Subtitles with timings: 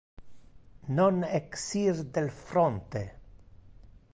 [0.99, 1.85] Non exir
[2.17, 3.03] del fronte.